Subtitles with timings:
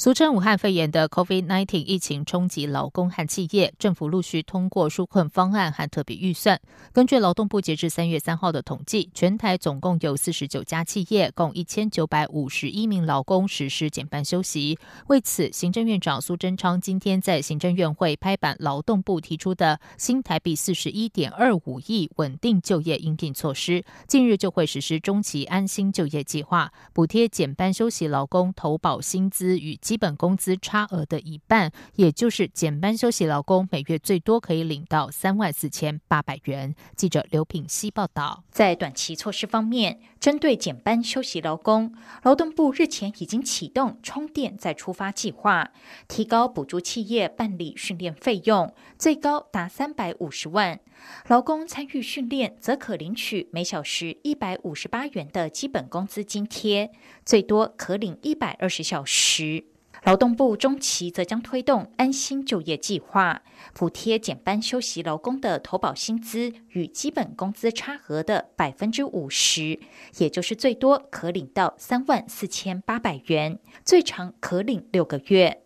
[0.00, 6.58] 俗称武汉肺炎的 COVID-19 疫情冲击劳工和企业，政府陆续通过纾困方案和特别预算。
[6.90, 14.78] 根据劳动部截至三月三号的统计，全台总共有四十九家企业，共一千九百五十一名劳工实施减半休息。
[15.08, 29.78] 为此，行政院长苏贞昌今天在行政院会拍板劳动部提出的新台币四十一点二五亿稳定就业应聘措施，近日就会实施中期安心就业计划，补贴减半休息劳工投保薪资与。
[29.90, 36.72] 基本工资差额的一半，也就是减班休息劳工每月最多可以领到三万四千八百元。
[36.94, 38.44] 记者刘品希报道。
[38.52, 45.72] 在短期措施方面，针对减班休息劳工，劳动部日前已经启动充电再出发计划，
[46.06, 50.78] 提高补助企业办理训练费用，最高达三百五十万。
[51.26, 56.92] 劳工参与训练，则可领取每小时一百五十八元的基本工资津贴，
[57.24, 59.64] 最多可领一百二十小时。
[60.04, 63.42] 劳动部中期则将推动安心就业计划，
[63.74, 69.78] 补贴减班休息劳工的投保薪资与基本工资差额的百分之五十，
[70.16, 75.64] 也就是最多可领到三万四千八百元，最长可领六个月。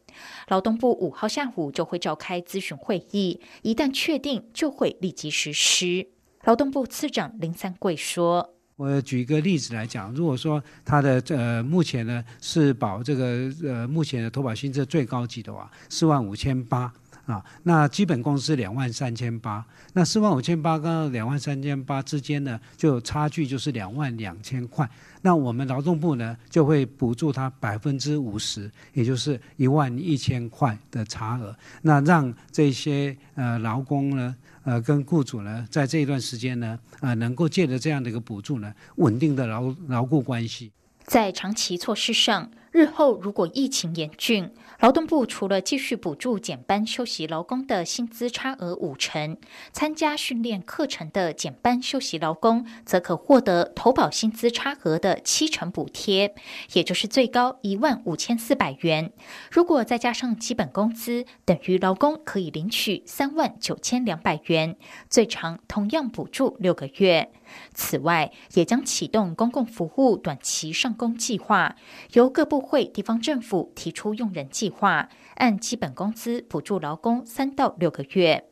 [0.48, 6.08] 劳动部五号下午就会召开咨询会议，一旦确定就会立即实施。
[6.42, 8.53] 劳动部次长林三桂说。
[8.76, 16.92] 我举一个例子来讲，如果说它的呃目前呢是保这个呃目前的投保薪资最高级的话，四万五千八
[17.26, 24.88] 啊，那基本工资两万三千八，那四万五千八跟两万三千八之间呢，就差距就是两万两千块。
[25.22, 34.34] 那我们劳动部呢就会补助他百分之五十，也就是一万一千块的差额，那让这些呃劳工呢。
[34.66, 40.72] 呃，跟雇主呢，在这一段时间呢，呃，能够借着这样的一个补助呢，稳定的劳劳雇关系。
[41.04, 49.36] 在长期措施上，日后如果疫情严峻，劳动部除了继续补助减班休息劳工的薪资差额五成，
[49.72, 56.34] 参加训练课程的减班休息劳工，则可获得投保薪资差额的七成补贴，
[56.72, 59.12] 也就是最高一万五千四百元。
[59.52, 64.74] 如果再加上基本工资，等于劳工可以领取三万九千两百元，
[65.08, 67.30] 最长同样补助六个月。
[67.72, 71.74] 此外，也将启动公共服务短期上工计划，
[72.12, 74.74] 由各部会、地方政府提出用人计。
[74.74, 78.48] 划按基本工资补助劳工三到六个月，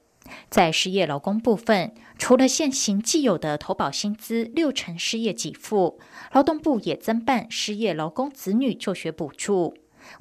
[0.49, 5.99] 在失业劳工部分，除了现行既有的投保薪资六成失业给付，
[6.33, 9.75] 劳动部也增办失业劳工子女就学补助。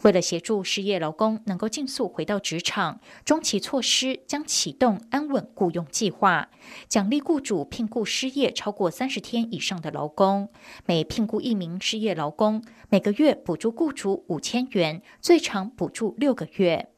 [0.03, 6.49] 为了协助失业劳工能够尽速回到职场，中期措施将启动安稳雇佣计划，
[6.87, 10.49] 奖励雇主聘雇失业超过三十天以上的劳工，
[10.85, 16.89] 每聘雇一名失业劳工，每个月补助雇主五千元，最长补助六个月。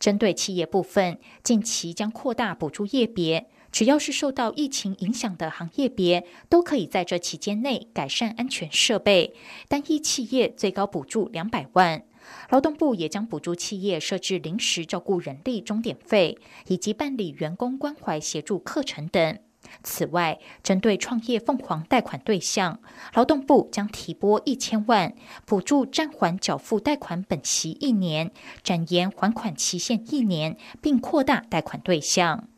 [0.00, 9.34] 针对企业部分，近期将扩大补助业别，只要是受到疫情影响的行业别，都可以在这期间内改善安全设备，
[9.68, 12.02] 单一企业最高补助两百万。
[12.50, 19.38] 劳动部也将补助企业设置临时照顾人力钟点费，以及办理员工关怀协助课程等。
[19.82, 22.80] 此外，针对创业凤凰贷款对象，
[23.12, 28.30] 劳动部将提拨一千万，补助暂缓缴付贷款本息一年，
[28.62, 32.48] 展延还款期限一年，并扩大贷款对象。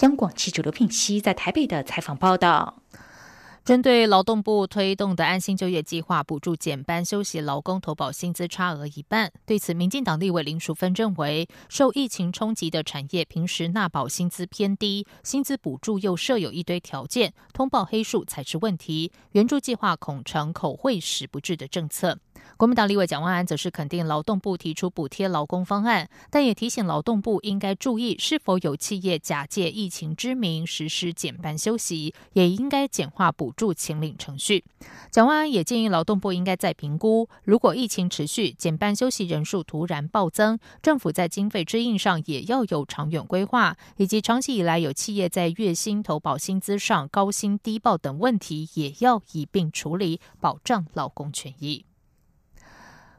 [0.00, 2.82] 央广记者刘聘熙在台北的采访报道。
[3.66, 9.32] 针对劳动部推动的安心就业计划，补助减班休息劳工投保薪资差额一半。
[9.44, 19.10] 对此，民进党立委林淑芬认为，受疫情冲击的产业平时纳保薪资偏低，薪资补助又设有一堆条件，通报黑数才是问题。
[19.32, 22.16] 援助计划恐成口惠实不至的政策。
[22.56, 34.62] 国民党立委蒋万安则是肯定劳动部提出补贴劳工方案，但也提醒劳动部应该注意是否有企业假借疫情之名实施减班休息，也应该简化补助请领程序。
[35.10, 51.85] 蒋万安也建议劳动部应该再评估，如果疫情持续，减半休息人数突然暴增，政府在经费支应上也要有长远规划，以及长期以来有企业在月薪投保薪资上高薪低报等问题，也要一并处理，保障劳工权益。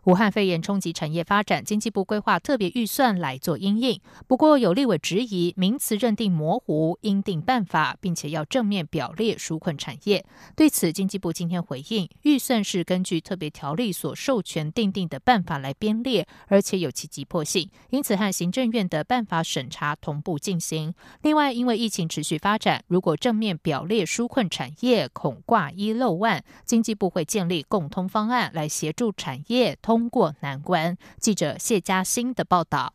[0.08, 4.00] 武汉肺炎冲击产业发展，经济部规划特别预算来做应应。
[4.26, 10.26] 不过有立委质疑名词认定模糊，应定办法，并且要正面表列纾困产业。
[10.56, 20.94] 对此，经济部今天回应，预算是根据特别条例所授权定定的办法来编列，而且有其急迫性，因此和行政院的办法审查同步进行。
[21.22, 29.97] 另外，因为疫情持续发展，如果正面表列纾困产业，恐挂一漏万，经济部会建立共通方案来协助产业通。
[29.98, 30.96] 通过难关。
[31.20, 32.94] 记者谢嘉欣的报道：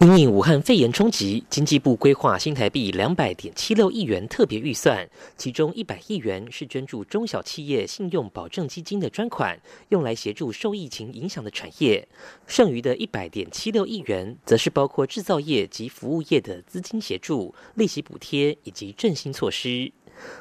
[0.00, 9.60] 因应武汉肺炎冲击，经济部规划新台币两百点七六亿元特别预算，其中一百亿元是捐助中小企业信用保证基金的专款，
[9.90, 12.08] 用来协助受疫情影响的产业；
[12.48, 19.92] 剩余的一百点七六亿元，则是包括制造业及服务业的资金协助、利息补贴以及振兴措施。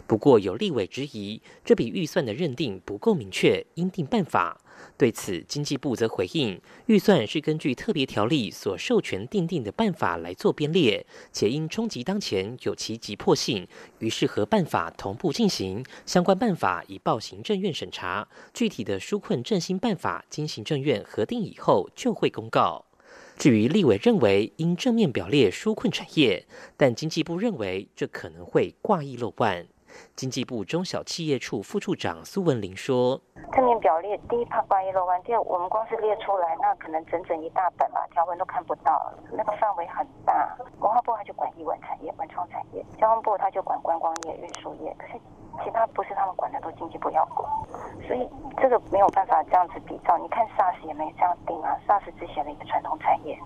[0.08, 4.60] 不过，有立委质疑，这笔预算的认定不够明确，应定办法。
[4.98, 13.68] 对此，经济部则回应，预算是根据特别条例所授权定定的办法来做编列，且因冲击当前有其急迫性，
[14.00, 15.86] 于是和办法同步进行。
[16.06, 22.86] 相关办法已报行政院审查，具体的纾困振兴办法经行政院核定以后就会公告。
[23.38, 29.68] 至于立委认为应正面表列纾困产业，但经济部认为这可能会挂一漏万。
[30.16, 33.20] 经济部中小企业处副处长苏文玲说
[33.54, 40.58] ：“正面表列，第一怕挂一漏万，第二我们光是列出来，那可能整整一大本吧，条文都看不到，那个范围很大。
[40.80, 45.14] 文化部他就管艺文产业、文创产业，交通部他就管观光业、运输业，可是
[45.64, 47.50] 其他不是他们管的，都经济部要管，
[48.06, 48.28] 所以
[48.62, 50.18] 这个没有办法这样子比照。
[50.18, 53.38] 你看 SARS 也没这样定啊，SARS 之前的一个传统产业。”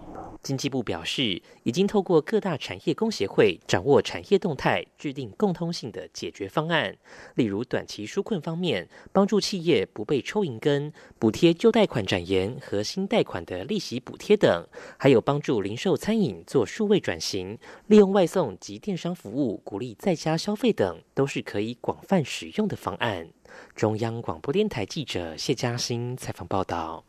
[0.41, 6.95] 经济部表示，已经透过各大产业工协会掌握产业动态，制定共通性的解决方案。
[7.35, 14.63] 例如，短期纾困方面，帮助企业不被抽银根，补贴旧贷款展延和新贷款的利息补贴等；
[14.97, 23.27] 还有帮助零售餐饮做数位转型，利用外送及电商服务鼓励在家消费等，都是可以广泛使用的方案。
[23.75, 27.03] 中央广播电台记者谢嘉欣采访报道。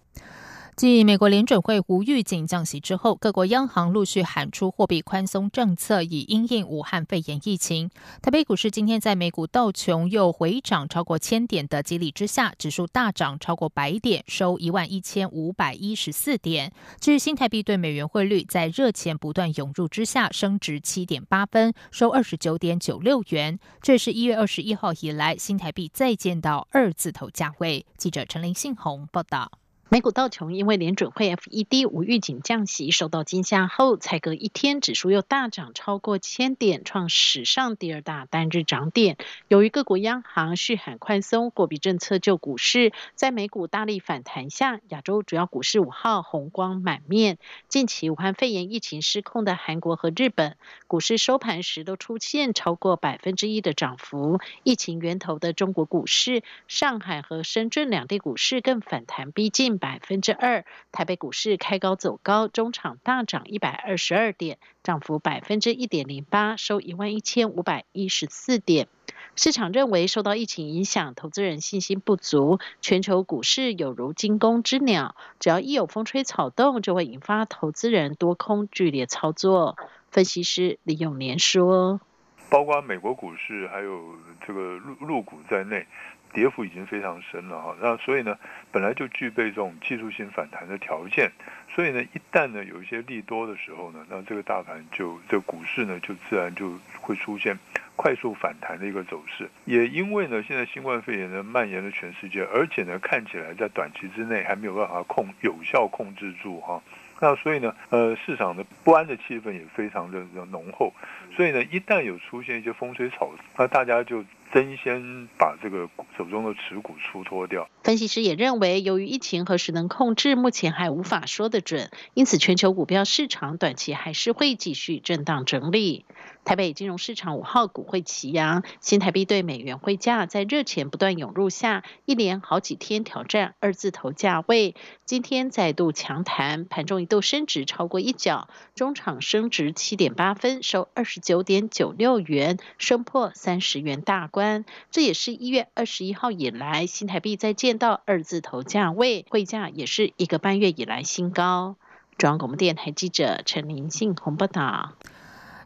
[0.74, 7.90] 继美国联准会无预警降息之后，各国央行陆续喊出货币宽松政策，以因应武汉肺炎疫情。
[8.22, 16.72] 台北股市今天在美股道琼又回涨超过千点的激励之下，指数大涨超过百点，收一万一千五百一十四点。
[16.98, 23.58] 至于新台币对美元汇率，在热钱不断涌入之下，升值七点八分，收二十九点九六元。
[23.82, 27.84] 这是一月二十一号以来新台币再见到二字头价位。
[27.98, 29.61] 记者陈林信宏报道。
[29.88, 39.18] 美股道琼因为联准会 FED 无预警降息受到惊吓后，才隔一天指数又大涨超过千点，创史上第二大单日涨点。
[39.48, 47.36] 由于各国央行续喊宽松货币政策，救股市在美股大力反弹下，亚洲主要股市五号红光满面。
[47.68, 50.56] 近期武汉肺炎疫情失控的韩国和日本
[50.86, 54.40] 股市收盘时都出现超过百分之一的涨幅。
[54.62, 59.81] 疫情源头的中国股市，上海和深圳两地股市更反弹逼近。
[59.82, 68.86] 百分之二，台北股市开高走高，中场大涨一百二十二点，涨幅百分之一点零八，收一万一千五百一十四点。
[69.34, 79.76] 市场认为受到疫情影响，投资人信心不足，全球股市有如惊弓之鸟，只要一有风吹草动，就会引发投资人多空剧烈操作。
[80.12, 82.00] 分析师李永年说
[82.48, 84.14] ：“包括美国股市还有
[84.46, 85.84] 这个入入股在内。”
[86.32, 88.38] 跌幅已经非常深了哈，那所以呢，
[88.70, 91.30] 本来就具备这种技术性反弹的条件，
[91.68, 97.58] 所以呢，一旦呢有一些利多的时候呢，那这个大盘就这股市呢就自然就会出现
[97.96, 99.48] 快速反弹的一个走势。
[99.66, 106.82] 也因为呢，现在新冠肺炎呢蔓延了全世界，而且呢看起来在短期之内还没有办法控有效控制住哈，
[107.20, 110.92] 那所以呢，呃，市场的不安的气氛也非常的浓厚，
[111.36, 114.24] 所以呢，一旦有出现一些风吹草，那大家就。
[114.52, 117.68] 争先把这个手中的持股出脱掉。
[117.82, 126.04] 分析师也认为，由于疫情何时能控制，目前还无法说得准，因此全球股票市场短期还是会继续震荡整理。
[126.44, 134.74] 台北金融市场五号股会齐扬，新台币对美元汇价在热钱不断涌入下，一连好几天挑战二字头价位。
[135.04, 144.41] 今天再度强弹，盘中一度升值超过一角，中场升值七点八分，收二十九点九六元，升破三十元大关。
[144.90, 151.76] 这也是一月二十一号以来新台币在见到二字头价位，汇价也是一个半月以来新高。
[152.18, 154.92] 中央广播电台记者陈林信红报道。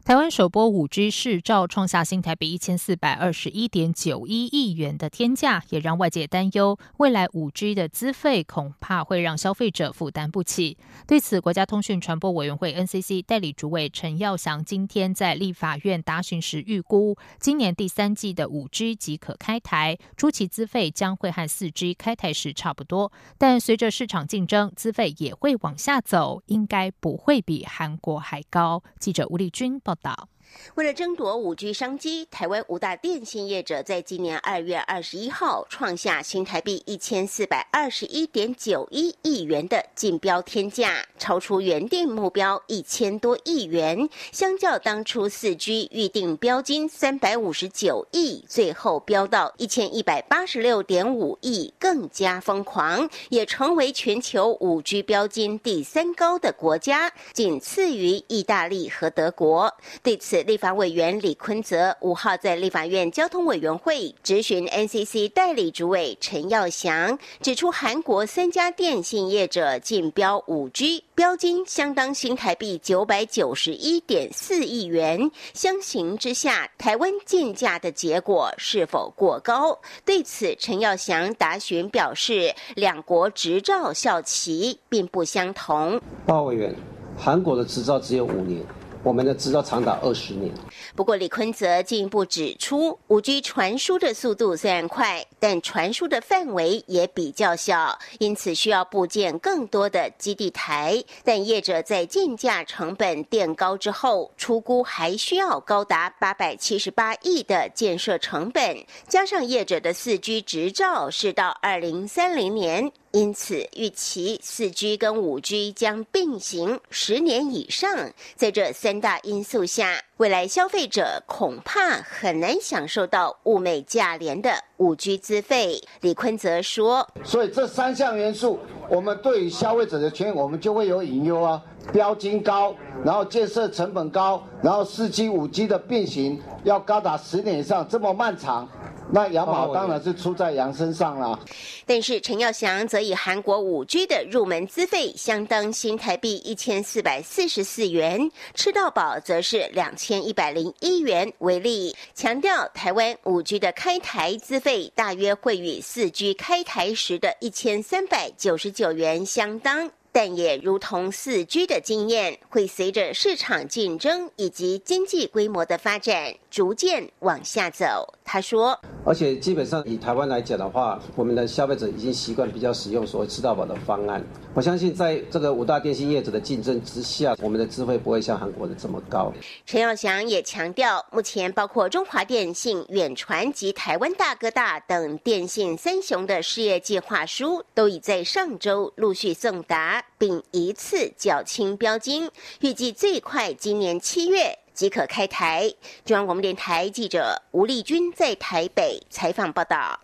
[0.07, 10.77] 台湾首波五 G 市照创下新台币一千四百二十一点九一亿元的天价，也让外界担忧未来五 G 的资费恐怕会让消费者负担不起。
[11.05, 28.81] 对此，国家通讯传播委员会 NCC 代理主委陈耀祥今天在立法院答询时预估，今年第三季的五 G 即可开台，初期资费将会和四 G 开台时差不多，但随着市场竞争，资费也会往下走，应该不会比韩国还高。
[29.01, 29.96] 记者吴丽君报。
[30.01, 30.36] 道。
[30.75, 44.07] 为了争夺五 G 商机，台湾五大电信业者在今年二月二十一号创下新台币一千四百二十一点九一亿元的竞标天价，超出原定目标一千多亿元。
[44.31, 59.73] 相较当初四 G 预定标金三百五十九亿，最后标到一千一百八十六点五亿，更加疯狂，也成为全球五 G 标金第三高的国家，仅次于意大利和德国。
[60.03, 79.79] 对此，立法委员李坤泽五号在立法院交通委员会质询 NCC 代理主委陈耀祥，指出韩国三家电信业者竞标五 G 标金相当新台币九百九十一点四亿元，相形之下，台湾竞价的结果是否过高？
[80.05, 85.99] 对此，陈耀祥答询表示，两国执照效期并不相同。
[86.25, 86.75] 报委员，
[87.17, 88.61] 韩国的执照只有五年。
[89.07, 90.53] 我们的执照长达二十年。
[90.93, 101.01] 不过，李坤则进一步指出，五 G 传输的速度虽然快，但传输的范围也比较小，因此需要部建更多的基地台。
[101.23, 112.91] 但业者在建价成本垫高之后，出估还需要高达八百七十八亿的建设成本，加上业者的四 G 执照是到二零三零年。
[113.17, 118.13] 因此，预期四 G 跟五 G 将并行十年以上。
[118.35, 125.79] 在这三大因素下，未来消费者恐怕很难享受到物美价廉的五 G 资费。
[126.01, 128.59] 李坤则说：“所以这三项元素，
[128.89, 131.61] 我们对于消费者的权益，我们就会有隐忧啊。
[131.93, 138.67] 标金高，然后建设成本高，然后四 G、五 G 的并行要高达十年以上，这么漫长。”
[139.09, 141.39] 那羊毛当然是出在羊身上了。
[141.85, 159.91] 但是陈耀祥则以韩国五 G 的入门资费相当新台币一千四百四十四元，吃到饱则是两千一百零一元为例，强调台湾五 G 的开台资费大约会与四 G 开台时的一千三百九十九元相当。
[160.17, 168.15] 但也如同四 G 的经验，会随着市场竞争以及经济规模的发展，逐渐往下走。
[168.25, 174.25] 他说：“而且基本上以台湾来讲的话，我们的消费者已经习惯比较使用所谓吃到饱的方案。
[174.55, 179.31] 我相信在这个五大电信业者的竞争之下，我们的智慧不会像韩国的这么高。”
[179.67, 192.29] 陈耀祥也强调，目前包括中华电信、远传及台湾大哥大等电信三雄的事业计划书，都已在上周陆续送达，并一次缴清标金，
[192.61, 194.57] 预计最快今年七月。
[194.73, 195.73] 即可开台。
[196.05, 199.99] 中央广播电台记者吴丽君在台北采访报道。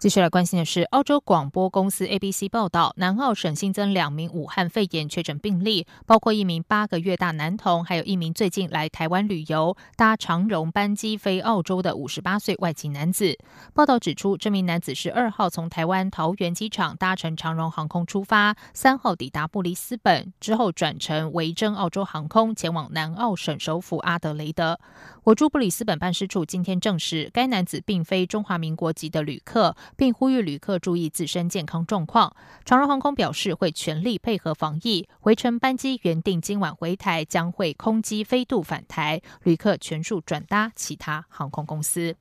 [0.00, 13.36] 继续来关心的是，澳洲广播公司 ABC 报道，南澳省新增两名武汉肺炎确诊病例，包括一名八个月大男童，还有一名最近来台湾旅游、搭长荣班机飞澳洲的五十八岁外籍男子。
[13.74, 24.80] 报道指出，这名男子是二号从台湾桃园机场搭乘长荣航空出发，三号抵达布里斯本，之后转乘维珍澳洲航空前往南澳省首府阿德雷德。
[25.24, 29.76] 我驻布里斯本办事处今天证实，该男子并非中华民国籍的旅客。
[29.96, 32.34] 并呼吁旅客注意自身健康状况。
[32.64, 42.16] 长荣航空表示会全力配合防疫，回程班机原定今晚回台，将会空机飞渡返台，旅客全数转搭其他航空公司。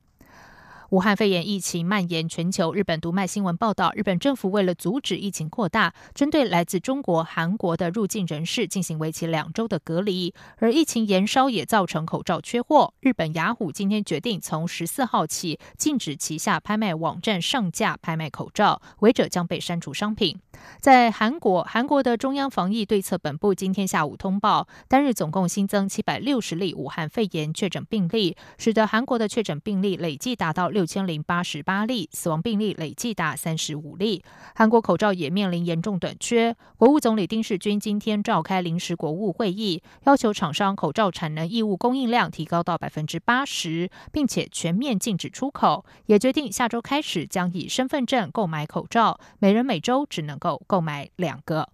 [0.89, 10.33] 武汉肺炎疫情蔓延全球，日本读卖新闻报道，日本政府为了阻止疫情扩大，针对来自中国、韩国的入境人士进行为期两周的隔离。
[10.57, 20.39] 而疫情延烧也造成口罩缺货，日本雅虎今天决定从十四号起禁止旗下拍卖网站上架拍卖口罩，违者将被删除商品。
[20.81, 30.78] 在韩国，韩国的中央防疫对策本部今天下午通报，单日总共新增七百六十例武汉肺炎确诊病例，使得韩国的确诊病例累计达到六。
[30.79, 34.23] 六千零八十八例，死亡病例累计达三十五例。
[34.55, 36.55] 韩国口罩也面临严重短缺。
[36.77, 45.83] 国务总理丁世军今天召开临时国务会议，要求厂商口罩产能义务供应量提高到百分之八十，并且全面禁止出口。
[46.05, 51.67] 也决定下周开始将以身份证购买口罩，每人每周只能够购买两个。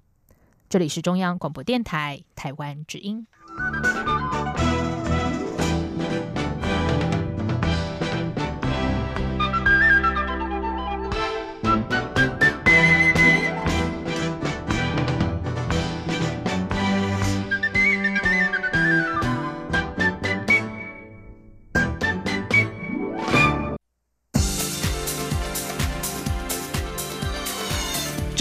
[0.68, 3.28] 这里是中央广播电台台湾之音。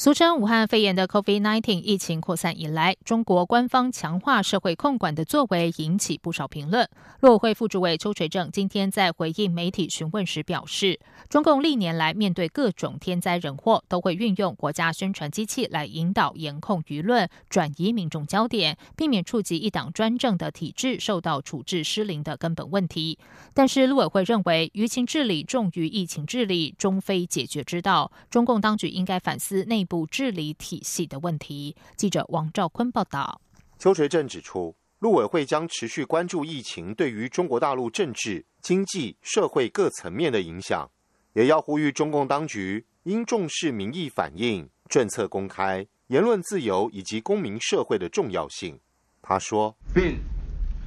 [0.00, 6.88] 俗称武汉肺炎的 COVID-19 疫情扩散以来，中国官方强化社会控管的作为引起不少评论。
[7.18, 23.18] 陆委会副主委邱垂正今天在回应媒体询问时表示，中共历年来面对各种天灾人祸，都会运用国家宣传机器来引导、严控舆论，转移民众焦点，避免触及一党专政的体制受到处置失灵的根本问题。
[23.52, 28.12] 但是，陆委会认为，舆情治理重于疫情治理，终非解决之道。
[28.30, 29.87] 中共当局应该反思内。
[29.88, 31.74] 部治理体系的问题。
[31.96, 33.40] 记者王兆坤报道。
[33.78, 40.90] 邱垂正指出，陆委会将持续关注疫情对于中国大陆政治、经济社会各层面的影响，
[41.32, 48.78] 也要呼吁中共当局应重视民意反映、政策公开、言论自由以及公民社会的重要性。
[49.22, 50.18] 他说，并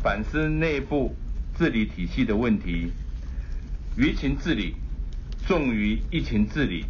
[0.04, 1.16] 反思内部
[1.58, 2.92] 治理体系的问题，
[3.98, 4.76] 舆情治理
[5.48, 6.86] 重于疫情治理。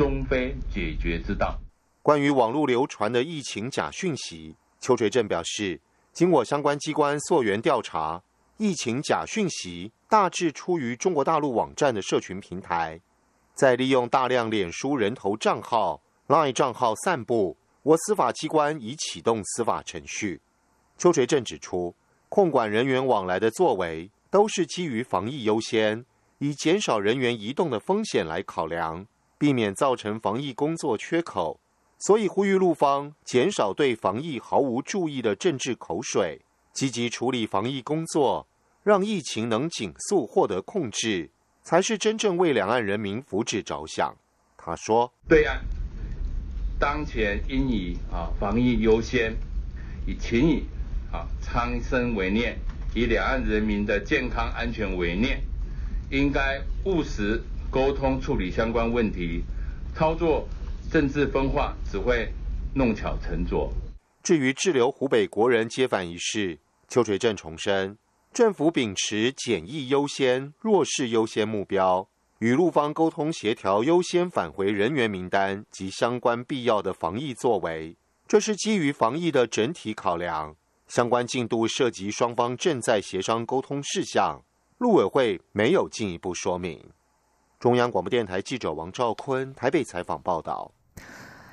[0.00, 1.60] 终非解决之道。
[2.02, 5.78] 关于网络流传的疫情假讯息，邱垂正表示，
[6.10, 8.22] 经我相关机关溯源调查，
[8.56, 12.98] 疫情假讯息大致出于中国大陆网站的社群平台，
[13.52, 17.58] 在利用大量脸书人头账号、Line 账号散布。
[17.82, 20.40] 我司法机关已启动司法程序。
[20.96, 21.94] 邱垂正指出，
[22.30, 26.06] 控管人员往来的作为都是基于防疫优先，
[26.38, 29.06] 以减少人员移动的风险来考量。
[29.40, 31.58] 避免造成防疫工作缺口，
[31.98, 36.42] 所以呼吁陆方减少对防疫毫无注意的政治口水，
[36.74, 38.46] 积极处理防疫工作，
[38.82, 41.30] 让疫情能紧速获得控制，
[41.62, 44.14] 才是真正为两岸人民福祉着想。
[44.58, 45.58] 他说：“对啊
[46.78, 49.34] 当前应以啊防疫优先，
[50.06, 50.64] 以情以
[51.10, 52.58] 啊苍生为念，
[52.94, 55.40] 以两岸人民的健康安全为念，
[56.10, 59.44] 应该务实。”沟通处理相关问题，
[59.94, 60.46] 操作
[60.90, 62.28] 政治分化只会
[62.74, 63.72] 弄巧成拙。
[64.22, 67.96] 至于滞留湖北国人接返一事，邱垂正重申，
[68.32, 72.08] 政府秉持检疫优先、弱势优先目标，
[72.40, 80.56] 与陆方沟通协调优先返回人员名单及相关必要的防疫作为，这是基于防疫的整体考量。
[80.88, 84.42] 相关进度涉及双方正在协商沟通事项，
[84.78, 86.84] 陆委会没有进一步说明。
[87.60, 90.72] 中央广播电台记者王兆坤台北采访报道。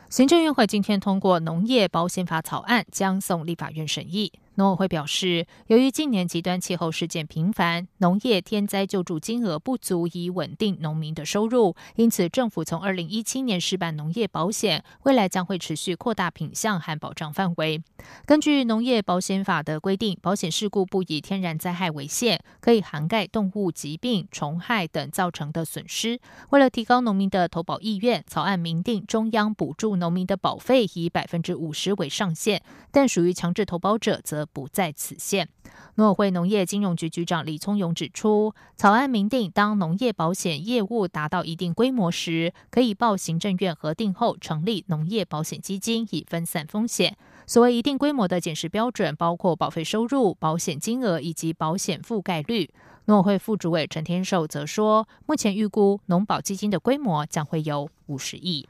[0.10, 4.32] 行政院会今天通过农业保险法草案，将送立法院审议。
[4.58, 17.84] 农委会表示，由于近年极端气候事件频繁，农业天灾救助金额不足以稳定农民的收入，因此政府从二零一七年试办农业保险，未来将会持续扩大品项和保障范围。
[18.26, 26.20] 根据农业保险法的规定，保险事故不以天然灾害为限，可以涵盖动物疾病、虫害等造成的损失。
[26.50, 34.47] 为了提高农民的投保意愿，草案明定中央补助农民的保费以百分之五十为上限，但属于强制投保者则。
[34.52, 35.48] 不在此限。
[35.96, 47.18] 农委会农业金融局局长李聪勇指出，草案明定，当农业保险业务达到一定规模时，可以报行政院核定后成立农业保险基金，以分散风险。
[47.46, 52.70] 所谓一定规模的检视标准，包括保费收入、保险金额以及保险覆盖率。
[53.06, 58.68] 农委会副主委陈天寿则说，目前预估农保基金的规模将会有五十亿。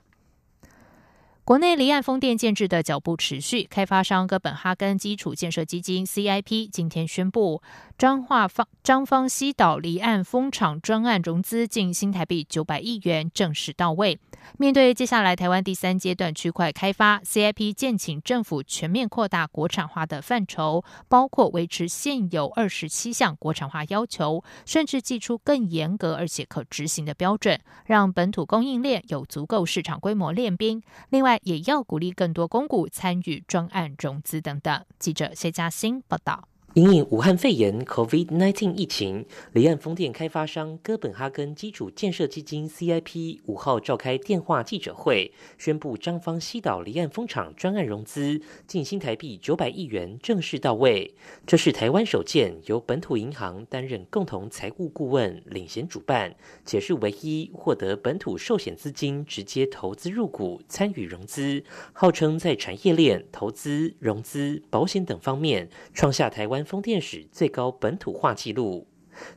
[1.47, 7.61] 国内离岸风电建制的脚步持续，开发商哥本哈根基础建设基金 （CIP） 今天宣布。
[7.97, 14.19] 彰化方彰方西岛离岸风场专案融资近新台币九百亿元正式到位。
[14.59, 30.83] 面对接下来台湾第三阶段区块开发，CIP 建请政府全面扩大国产化的范畴，包括维持现有二十七项国产化要求，甚至寄出更严格而且可执行的标准，让本土供应链有足够市场规模练兵。
[31.09, 34.85] 另外，也要鼓励更多公股参与专案融资等等。
[34.99, 36.47] 记者谢嘉欣报道。
[36.77, 51.15] 因应武汉肺炎 （COVID-19） 疫情，离岸风电开发商哥本哈根基础建设基金 （CIP） 五号召开电话记者会，宣布张方西岛离岸风场专案融资近新台币九百亿元正式到位。
[51.47, 66.66] 这是台湾首件由本土银行担任共同财务顾问、领衔主办，且是唯一获得本土寿险资金直接投资入股参与融资，号称在产业链、投资、融资、保险等方面创下台湾。
[66.67, 68.85] 风电史最高本土化纪录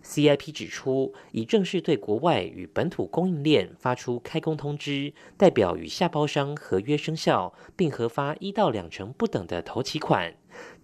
[0.05, 10.35] CIP 指出，已正式对国外与本土供应链发出开工通知，代表与下包商合约生效，并核发一到两成不等的头期款。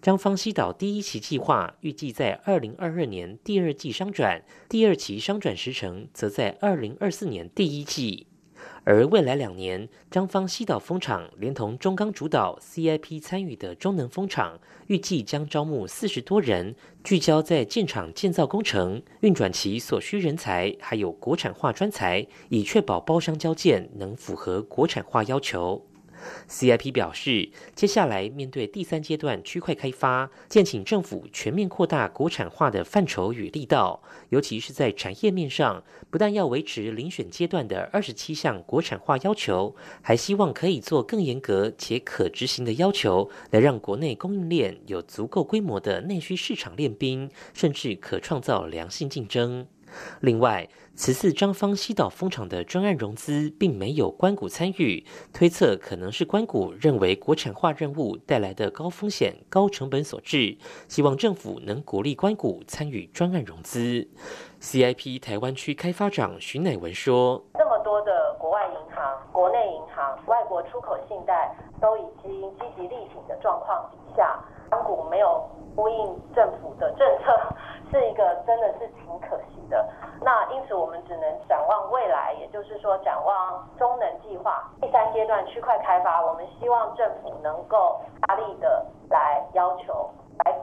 [0.00, 8.28] 张方西岛第一期计划预计在二零二二年第二季商转，第二期商转时程则在二零二四年第一季。
[8.88, 16.72] 而未来两年，张方西岛风场连同中钢主导 CIP 参与的中能风场，预计将招募四十多人，
[17.02, 25.84] 聚焦在建厂建造工程、运转其所需人才，还有国产化专才，以确保包商交建能符合国产化要求。
[26.48, 49.66] CIP 表示，接下来面对第三阶段区块开发，建请政府全面扩大国产化的范畴与力道，尤其是在产业面上，不但要维持遴选阶段的二十七项国产化要求，还希望可以做更严格且可执行的要求，来让国内供应链有足够规模的内需市场练兵，甚至可创造良性竞争。
[50.20, 60.56] 另外，此次张方西岛风场的专案融资并没有关谷参与，推测可能是关谷认为国产化任务带来的高风险、高成本所致，
[60.88, 64.08] 希望政府能鼓励关谷参与专案融资。
[64.60, 77.32] CIP 台湾区开发长徐乃文说：“这么多的国外银行、国内银行、外国出口信贷都已经积极力挺的状况底下，港股没有呼应政府的政策。
[77.88, 79.88] ”是一个真的是挺可惜的，
[80.20, 90.10] 那因此我们只能展望未来，也就是说展望中能计划第三阶段区块开发，我们希望政府能够大力的来要求、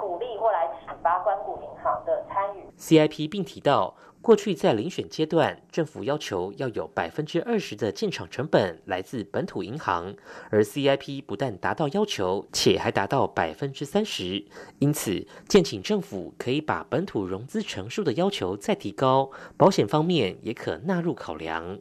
[0.04, 2.66] 鼓励或来启发关谷银行的参与。
[2.78, 3.96] CIP 并提到。
[4.24, 10.16] 过去在遴选阶段，政府要求要有百分之二十的建厂成本来自本土银行，
[10.50, 14.46] 而 CIP 不但达到要求，且还达到百分之三十。
[14.80, 21.78] 因此，建请政府可以把本土融资成数的要求再提高，保险方面也可纳入考量。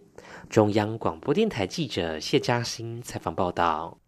[0.51, 4.02] 中央广播电台记者谢嘉欣采访报道。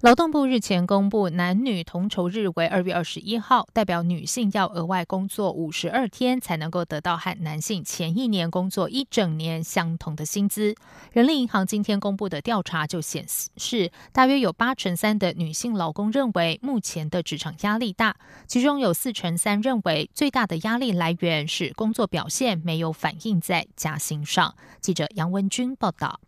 [0.00, 10.74] 劳动部日前公布，男女同酬日为二月二十一号，代表女性要额外工作五十二天，才能够得到和男性前一年工作一整年相同的薪资。
[11.12, 13.26] 人力银行今天公布的调查就显
[13.58, 24.54] 示，大约有八成三的女性劳工认为目前的职场压力大，其中有四成三认为最大的压力来源是工作表现没有反映在加薪上。
[24.80, 26.18] 记者杨文君报道。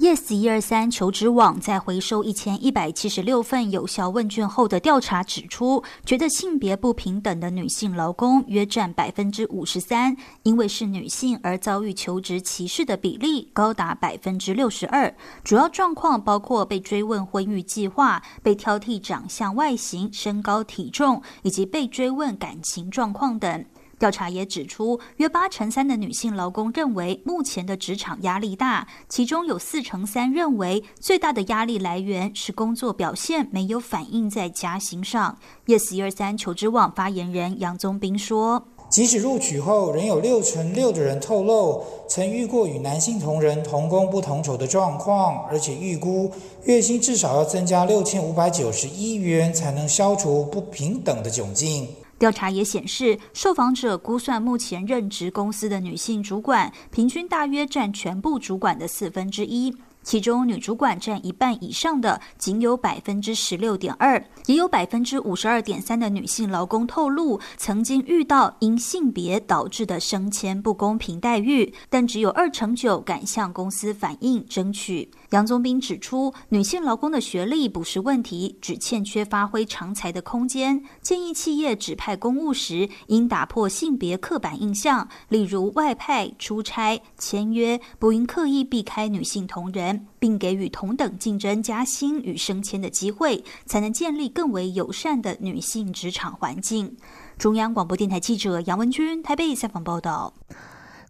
[0.00, 15.14] Yes 一二三求职网在回收一千一百七十六份有效问卷后的调查指出，觉得性别不平等的女性劳工约占百分之五十三，因为是女性而遭遇求职歧视的比例高达百分之六十二。
[15.44, 23.66] 主要状况包括被追问婚育计划、被挑剔长相外形、身高体重，以及被追问感情状况等。
[24.00, 35.36] 调查也指出，约八成三的女性劳工认为目前的职场压力大，其中有四成三认为最大的压力来源是工作表现没有反映在加薪上。
[35.66, 46.32] Yes 一二三求职网发言人杨宗斌说：“即使录取后，仍有六成六的人透露曾遇过与男性同仁同工不同酬的状况，而且预估
[46.64, 51.86] 月薪至少要增加六千五百九十一元，才能消除不平等的窘境。”
[52.20, 59.74] 调查也显示，受访者估算目前任职公司的女性主管，平均大约占全部主管的四分之一。
[60.02, 75.10] 其中女主管占一半以上的仅有百分之十六点二，也有百分之五十二点三的女性劳工透露曾经遇到因性别导致的升迁不公平待遇，但只有二成九敢向公司反映争取。
[75.30, 80.82] 杨宗斌指出，女性劳工的学历不是问题，只欠缺发挥长才的空间。
[81.02, 90.06] 建议企业指派公务时应打破性别刻板印象，例如外派、出差、签约，不应刻意避开女性同仁。
[90.20, 96.94] 并给予同等竞争、加薪与升迁的机会，才能建立更为友善的女性职场环境。
[97.38, 100.34] 中央广播电台记者杨文君台北采访报道。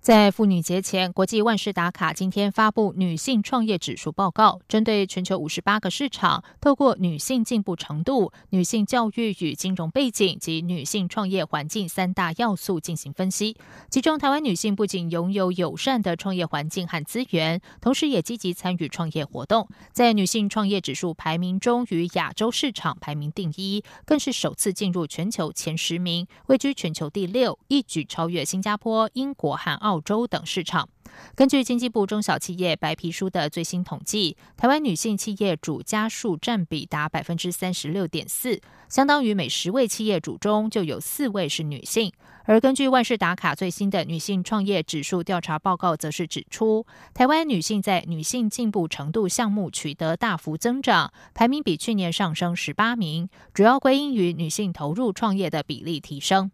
[0.01, 13.59] 在妇女节前，国际万事达卡今天发布女性创业指数报告，针对全球五十八个市场，透过女性进步程度、女性教育与金融背景及女性创业环境三大要素进行分析。
[13.91, 29.89] 其中，台湾女性不仅拥有友善的创业环境和资源，同时也积极参与创业活动，在女性创业指数排名中，与亚洲市场排名第一，更是首次进入全球前十名，位居全球第六，一举超越新加坡、英国和澳。
[29.90, 30.88] 澳洲等市场。
[31.35, 42.12] 根据经济部中小企业白皮书的最新统计，台湾女性企业主家数占比达百分之三十六点四，相当于每十位企业主中就有四位是女性。
[42.44, 56.50] 而根据万事达卡最新的女性创业指数调查报告，则是指出，台湾女性在女性进步程度项目取得大幅增长，排名比去年上升十八名，主要归因于女性投入创业的比例提升。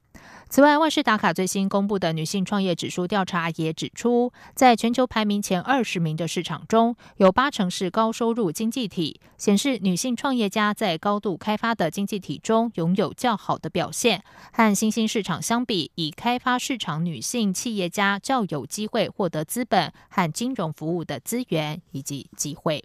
[0.49, 14.23] 此外，万事达卡最新公布的女性创业指数调查也指出，在全球排名前二十名的市场中，有八成是高收入经济体，显示女性创业家在高度开发的经济体中拥有较好的表现。
[14.53, 22.85] 和新兴市场相比，以开发市场女性企业家较有机会获得资本和金融服务的资源以及机会。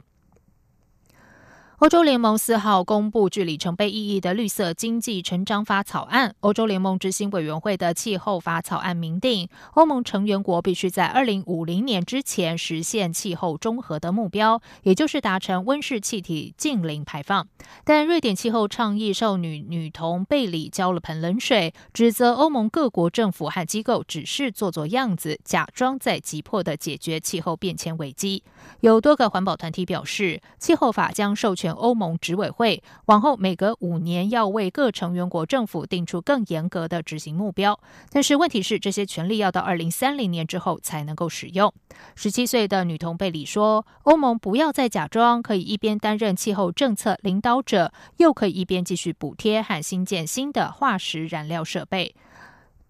[1.82, 6.36] 欧洲联盟四号公布具里程碑意义的绿色经济成长法草案。
[6.42, 17.48] 欧洲联盟执行委员会的气候法草案明定，欧盟成员国必须在二零五零年之前实现气候中和的目标，也就是达成温室气体净零排放。
[17.84, 28.44] 但瑞典气候倡议少女女童贝里浇了盆冷水，指责欧盟各国政府和机构只是做做样子，假装在急迫的解决气候变迁危机。
[28.82, 31.71] 有多个环保团体表示，气候法将授权。
[31.74, 37.80] 欧盟执委会往后每隔五年要为各成员国政府定出更严格的执行目标，
[38.10, 41.74] 但是问题是这些权利要到二零三零年之后才能够使用。
[42.16, 52.16] 十七岁的女童贝里说：“欧盟不要再假装可以一边担任气候政策领导者，又可以一边继续补贴和新建新的化石燃料设备。”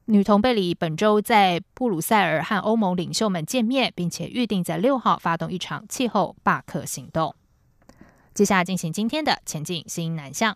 [0.05, 7.33] 女童贝里本周在布鲁塞尔和欧盟领袖们见面，并且预定在六号发动一场气候罢课行动。
[8.33, 10.55] 接下来进行今天的前进新南向。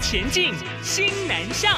[0.00, 1.74] 前进新南向。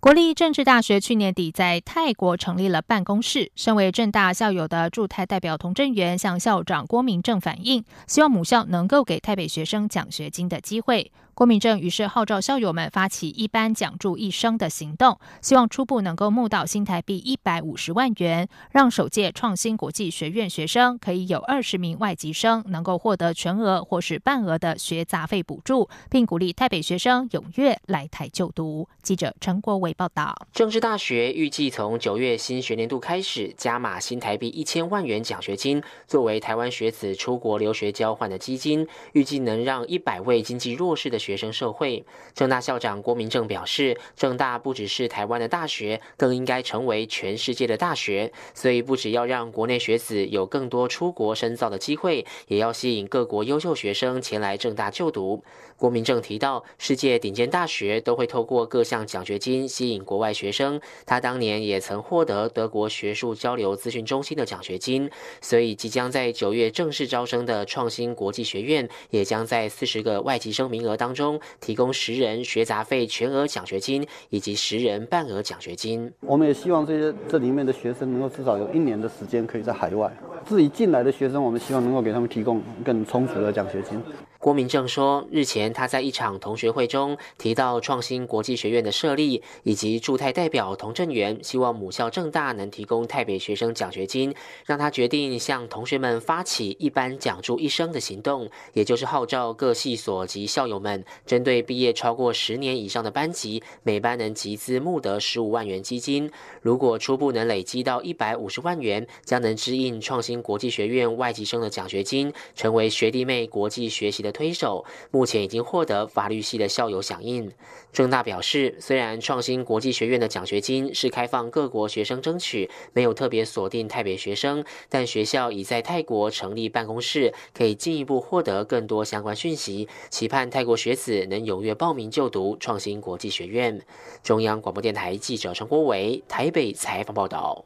[0.00, 3.50] 国立政治大学去年底在泰国成立了办公室。
[3.56, 11.10] 身为政大校友的驻泰代表童振源向校长郭明正反映，希望母校能够给台北学生奖学金的机会。
[11.34, 28.88] 郭明正于是号召校友们发起一班奖助一生的行动，希望初步能够募到新台币一百五十万元，让首届创新国际学院学生可以有二十名外籍生能够获得全额或是半额的学杂费补助，并鼓励台北学生踊跃来台就读。
[29.02, 30.32] 记者陈国伟报道。
[30.52, 41.23] 政治大学预计从九月新学年度开始加码新台币一千万元奖学金，作为台湾学子出国留学交换的基金，预计能让一百位经济弱势的。
[41.24, 48.30] 学生社会，正大校长郭明正表示，正大不只是台湾的大学，更应该成为全世界的大学。
[48.52, 55.42] 所以，不只要让国内学子有更多出国深造的机会，也要吸引各国优秀学生前来正大就读。
[55.76, 60.78] 郭明正提到，世界顶尖大学都会透过各项奖学金吸引国外学生。
[61.06, 65.10] 他当年也曾获得德国学术交流咨询中心的奖学金，
[65.40, 71.13] 所以即将在九月正式招生的创新国际学院，也将在四十个外籍生名额当。
[71.14, 76.12] 中提供十人学杂费全额奖学金以及十人半额奖学金。
[76.20, 80.12] 我们也希望这些这里面的学生能够至少有一年的时间可以在海外。
[80.44, 84.02] 至于进来的学生，我们希望能够给他们提供更充足的奖学金。
[84.44, 94.34] 郭明正说，日前他在一场同学会中提到创新国际学院的设立，以及驻泰代表童振源希望母校正大能提供台北学生奖学金，
[94.66, 106.30] 让他决定向同学们发起一班奖助一生的行动，也就是号召各系所及校友们，针对毕业超过十年以上的班级，每班能集资募得十五万元基金，
[106.60, 114.33] 如果初步能累积到一百五十万元，将能支应创新国际学院外籍生的奖学金，成为学弟妹国际学习的。
[114.34, 117.50] 推手目前已经获得法律系的校友响应。
[117.90, 129.88] 正大表示，虽然创新国际学院的奖学金是开放各国学生争取，没有特别锁定台北学生，但学校已在泰国成立办公室，可以进一步获得更多相关讯息。
[130.10, 133.80] 期盼泰国学子能踊跃报名就读创新国际学院。
[134.24, 137.64] 中央广播电台记者陈国伟台北采访报道。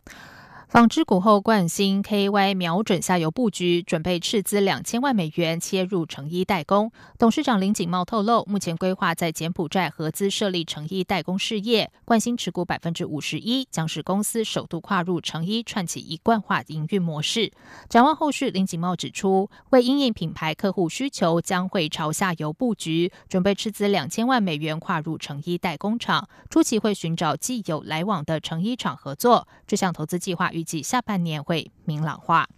[0.69, 6.93] 纺织股后冠新 KY 瞄准下游布局，准备斥资两千万美元切入成衣代工。
[7.19, 17.51] 董事长林景茂透露，目前规划在柬埔寨合资设立成衣代工事业，冠新持股百分之五十一，将是公司首度跨入成衣串起一贯化营运模式。
[17.89, 29.49] 展望后续，林景茂指出，为应应品牌客户需求，将会朝下游布局，准备斥资两千万美元跨入成衣代工厂，初期会寻找既有来往的成衣厂合作。
[29.67, 30.53] 这项投资计划。
[30.59, 32.49] 预计下半年会明朗化。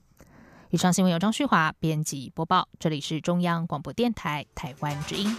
[0.71, 5.37] 以上新闻由张旭华编辑播报，这里是中央广播电台台湾之音。